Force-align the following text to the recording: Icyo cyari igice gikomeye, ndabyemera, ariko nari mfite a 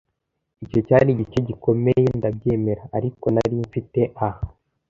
Icyo 0.65 0.79
cyari 0.87 1.09
igice 1.11 1.37
gikomeye, 1.47 2.07
ndabyemera, 2.17 2.83
ariko 2.97 3.25
nari 3.33 3.55
mfite 3.65 3.99
a 4.27 4.27